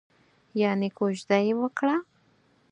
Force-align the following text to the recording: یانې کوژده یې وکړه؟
یانې 0.61 0.89
کوژده 0.97 1.37
یې 1.45 1.53
وکړه؟ 1.59 1.95